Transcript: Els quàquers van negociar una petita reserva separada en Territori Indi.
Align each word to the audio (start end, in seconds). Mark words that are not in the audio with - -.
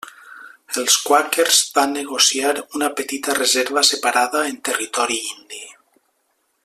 Els 0.83 0.95
quàquers 1.09 1.59
van 1.75 1.93
negociar 1.97 2.53
una 2.79 2.89
petita 3.01 3.37
reserva 3.41 3.85
separada 3.91 4.43
en 4.55 4.59
Territori 4.71 5.21
Indi. 5.37 5.63